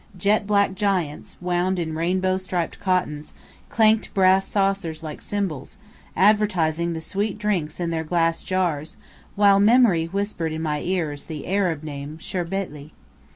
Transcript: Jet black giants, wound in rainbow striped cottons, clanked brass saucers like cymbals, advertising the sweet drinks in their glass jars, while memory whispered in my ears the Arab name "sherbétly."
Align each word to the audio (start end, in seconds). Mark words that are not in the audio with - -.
Jet 0.17 0.47
black 0.47 0.73
giants, 0.73 1.37
wound 1.41 1.77
in 1.77 1.95
rainbow 1.95 2.35
striped 2.35 2.79
cottons, 2.79 3.33
clanked 3.69 4.11
brass 4.15 4.47
saucers 4.47 5.03
like 5.03 5.21
cymbals, 5.21 5.77
advertising 6.17 6.93
the 6.93 6.99
sweet 7.01 7.37
drinks 7.37 7.79
in 7.79 7.91
their 7.91 8.03
glass 8.03 8.41
jars, 8.41 8.97
while 9.35 9.59
memory 9.59 10.05
whispered 10.05 10.51
in 10.53 10.61
my 10.63 10.79
ears 10.81 11.25
the 11.25 11.45
Arab 11.45 11.83
name 11.83 12.17
"sherbétly." 12.17 12.89